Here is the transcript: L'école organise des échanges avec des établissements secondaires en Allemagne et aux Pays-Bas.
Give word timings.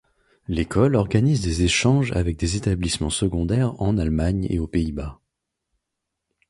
L'école 0.47 0.95
organise 0.95 1.41
des 1.43 1.61
échanges 1.61 2.11
avec 2.13 2.35
des 2.35 2.55
établissements 2.55 3.11
secondaires 3.11 3.79
en 3.79 3.99
Allemagne 3.99 4.47
et 4.49 4.57
aux 4.57 4.65
Pays-Bas. 4.65 5.19